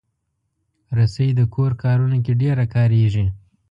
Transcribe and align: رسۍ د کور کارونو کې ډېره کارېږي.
رسۍ 0.97 1.29
د 1.39 1.41
کور 1.53 1.71
کارونو 1.83 2.17
کې 2.25 2.33
ډېره 2.41 2.65
کارېږي. 2.75 3.25